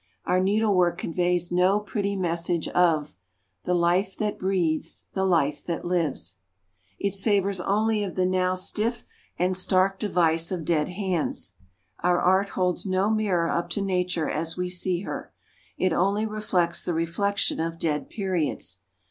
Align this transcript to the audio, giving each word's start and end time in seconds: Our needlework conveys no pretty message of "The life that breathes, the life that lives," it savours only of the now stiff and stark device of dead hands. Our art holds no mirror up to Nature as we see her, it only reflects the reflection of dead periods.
Our 0.25 0.39
needlework 0.39 0.97
conveys 0.97 1.51
no 1.51 1.79
pretty 1.79 2.15
message 2.15 2.67
of 2.69 3.15
"The 3.65 3.75
life 3.75 4.17
that 4.17 4.39
breathes, 4.39 5.05
the 5.13 5.23
life 5.23 5.63
that 5.65 5.85
lives," 5.85 6.37
it 6.97 7.11
savours 7.13 7.61
only 7.61 8.03
of 8.03 8.15
the 8.15 8.25
now 8.25 8.55
stiff 8.55 9.05
and 9.37 9.55
stark 9.55 9.99
device 9.99 10.51
of 10.51 10.65
dead 10.65 10.89
hands. 10.89 11.51
Our 11.99 12.19
art 12.19 12.49
holds 12.57 12.83
no 12.83 13.11
mirror 13.11 13.47
up 13.51 13.69
to 13.77 13.81
Nature 13.83 14.27
as 14.27 14.57
we 14.57 14.69
see 14.69 15.01
her, 15.01 15.35
it 15.77 15.93
only 15.93 16.25
reflects 16.25 16.83
the 16.83 16.95
reflection 16.95 17.59
of 17.59 17.77
dead 17.77 18.09
periods. 18.09 18.79